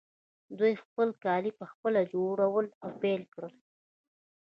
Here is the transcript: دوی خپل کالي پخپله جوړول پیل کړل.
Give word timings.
دوی 0.59 0.73
خپل 0.83 1.09
کالي 1.23 1.51
پخپله 1.59 2.01
جوړول 2.13 2.65
پیل 3.01 3.21
کړل. 3.33 3.53